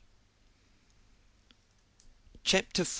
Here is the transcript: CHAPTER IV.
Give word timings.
CHAPTER 2.43 2.81
IV. 2.81 2.89